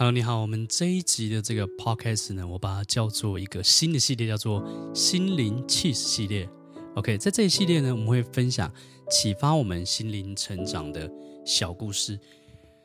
[0.00, 6.48] Hello，你好，我们这一集的这个 Podcast 呢，我把它叫做一个新的系列，叫做心灵启示系列。
[6.94, 8.72] OK，在这一系列呢，我们会分享
[9.10, 11.10] 启发我们心灵成长的
[11.44, 12.16] 小故事。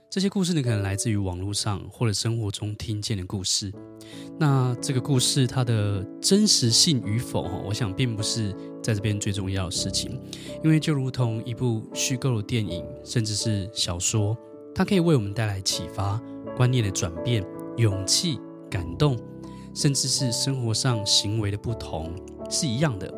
[0.09, 3.71] 这些故事呢，可能来自于网络上或者生活中听见的故事。
[4.39, 10.19] 那这个故事它的真实性与否，哈我想并不是在这边最重要的事情。
[10.63, 14.35] 因为就如同一部虚构的电影，甚至是小说，
[14.73, 16.19] 它可以为我们带来启发、
[16.55, 17.45] 观念的转变、
[17.77, 19.17] 勇气、感动，
[19.73, 22.13] 甚至是生活上行为的不同。
[22.49, 23.11] 是一样的，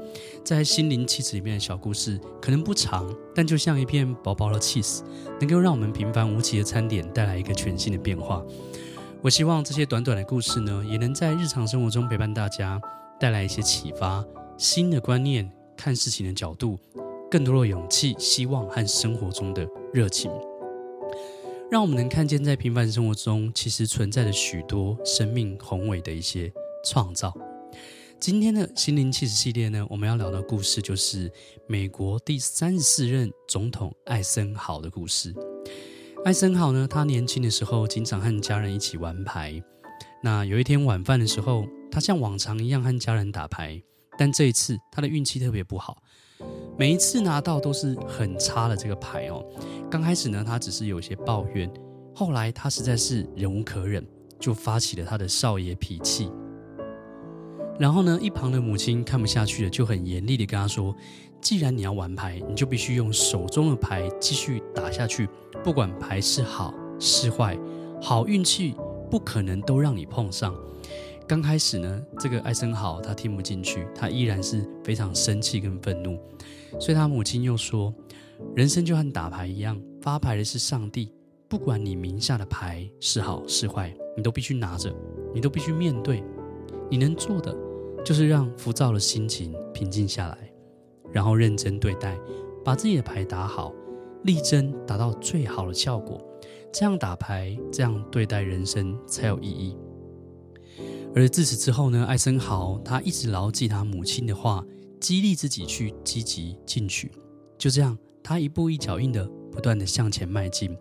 [0.43, 5.03] 在心灵气质里面的小故事可能不长，但就像一片薄薄的起司，
[5.39, 8.41] 能够让我们平凡无奇的餐点带来一个全新的变化。
[9.21, 12.79] 我希望这些短短的故事呢，也能在日常生活中陪伴大家，
[13.19, 14.23] 带来一些启发、
[14.57, 16.77] 新的观念、看事情的角度、
[17.29, 20.31] 更多的勇气、希望和生活中的热情，
[21.71, 26.51] 让我们能看见在平凡生活中其实存在着许多生命宏伟的一些
[26.85, 27.33] 创造。
[28.19, 31.31] 今天的心灵气质系列呢，我们要聊的故事就是
[31.67, 35.33] 美国第三十四任总统艾森豪的故事。
[36.23, 39.61] 艾森豪呢，他年轻的时候经常和家人一起玩牌。
[40.21, 43.81] 那有一天晚饭的时候，他像往常一样和家人打牌，
[44.19, 45.97] 但这一次他的运气特别不好，
[46.77, 49.43] 每一次拿到都是很差的这个牌哦。
[49.89, 51.71] 刚开始呢，他只是有些抱怨，
[52.13, 54.05] 后来他实在是忍无可忍，
[54.39, 56.31] 就发起了他的少爷脾气。
[57.79, 60.95] 然后呢，一旁的母亲看不下去了，就很严厉地跟他说
[61.41, 65.29] ：“既然你要玩牌，你就必须用手中的牌继续打下去，
[65.63, 67.57] 不管牌是好是坏，
[68.01, 68.75] 好运气
[69.11, 70.55] 不可能都让你碰上。”
[71.27, 76.19] 刚开始呢，这个艾森豪他听不进去，他依然是非常生气跟愤怒，
[76.79, 77.93] 所以他母亲又说
[78.55, 81.11] ：“人生就和打牌一样，发牌的是上帝，
[81.47, 84.95] 不管你名下的牌是好是坏，你都必须拿着，
[85.33, 86.23] 你都必须面对，
[86.91, 87.55] 你能做的。”
[88.05, 90.37] 就是让浮躁的心情平静下来，
[91.11, 92.15] 然后认真对待，
[92.63, 93.73] 把自己的牌打好，
[94.25, 96.21] 力争达到最好的效果。
[96.71, 99.75] 这样打牌，这样对待人生才有意义。
[101.15, 104.63] 而自此之后呢，艾森豪他一直牢记他母亲的话，
[104.99, 107.09] 激励自己去积极进取。
[107.57, 110.75] 就这样，他一步一脚印的不断的向前迈进。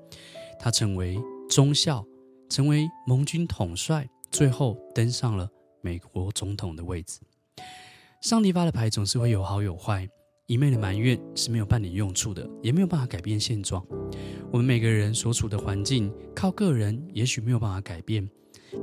[0.59, 1.17] 他成为
[1.49, 2.05] 中校，
[2.49, 5.49] 成为盟军统帅，最后登上了。
[5.81, 7.21] 美国总统的位置，
[8.23, 10.09] 上帝发的牌总是会有好有坏，
[10.47, 13.87] 一昧的埋怨是没有半点用处的，也没有办法改变现状。
[14.51, 18.27] 我们每个人所处的环境，靠个人也许没有办法改变，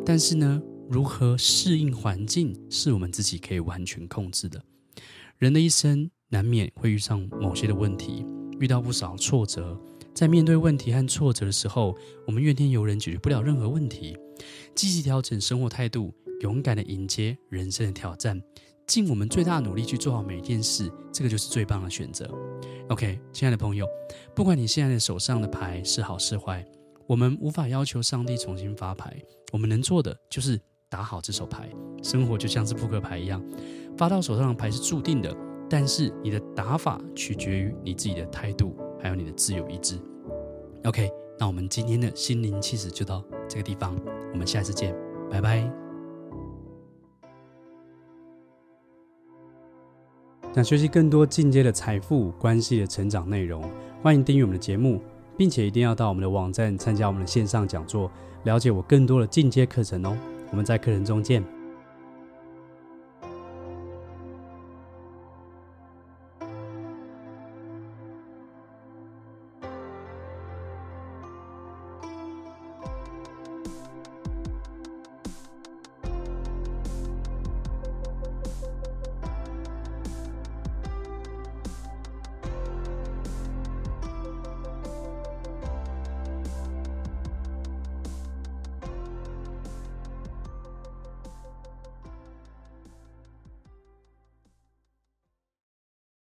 [0.06, 0.62] 但是呢，
[0.92, 4.62] 如何适应环境，是我们自己可以完全控制的。
[5.38, 8.26] 人的一生难免会遇上某些的问题，
[8.60, 9.80] 遇到不少挫折，
[10.14, 11.96] 在面对问题和挫折的时候，
[12.28, 14.18] 我们怨天尤人，解决不了任何问题，
[14.76, 16.14] 积极调整生活态度。
[16.42, 18.42] 勇敢的迎接人生的挑战，
[18.88, 22.28] 尽我们最大努力去做好每一件事，这个就是最棒的选择。
[22.90, 23.88] OK，亲爱的朋友，
[24.36, 26.66] 不管你现在的手上的牌是好是坏，
[27.08, 29.16] 我们无法要求上帝重新发牌，
[29.54, 30.60] 我们能做的就是
[30.92, 31.70] 打好这手牌。
[32.04, 33.42] 生活就像是扑克牌一样，
[33.96, 35.34] 发到手上的牌是注定的，
[35.70, 39.98] 但是你的打法取决于你自己的态度，还有你的自由意志。
[40.84, 41.10] OK，
[41.40, 43.96] 那我们今天的心灵气质就到这个地方，
[44.34, 44.94] 我们下次见，
[45.30, 45.72] 拜拜。
[50.54, 53.64] 想学习更多进阶的财富关系的成长内容，
[54.02, 55.00] 欢迎订阅我们的节目，
[55.38, 58.12] 并且一定要到我们的网站参加我们的线上讲座，
[58.44, 60.18] 了解我更多的进阶课程哦。
[60.52, 61.61] 我们在课程中见。